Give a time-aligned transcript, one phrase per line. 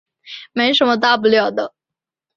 [0.53, 1.75] 没什么大不了的